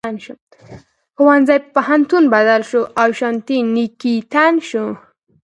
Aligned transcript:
ښوونځي 1.15 1.57
په 1.63 1.67
پوهنتون 1.75 2.23
بدل 2.33 2.61
شو 2.69 2.81
او 3.01 3.09
شانتي 3.19 3.57
نیکیتن 3.75 4.53
شو. 4.69 4.85